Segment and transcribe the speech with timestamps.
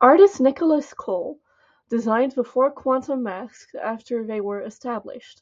[0.00, 1.38] Artist Nicholas Kole
[1.88, 5.40] designed the four Quantum Masks after they were established.